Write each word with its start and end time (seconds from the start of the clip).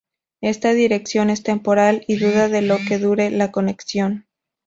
Esta 0.41 0.73
dirección 0.73 1.29
es 1.29 1.43
temporal, 1.43 2.03
y 2.07 2.15
dura 2.17 2.47
lo 2.47 2.79
que 2.89 2.97
dure 2.97 3.29
la 3.29 3.51
conexión. 3.51 4.25